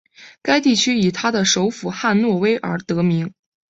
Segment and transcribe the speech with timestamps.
[0.41, 3.35] 该地区以它的首府汉诺威而得名。